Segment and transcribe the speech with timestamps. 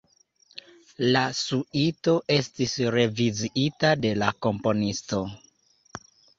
[1.15, 5.25] La suito estis reviziita de la komponisto.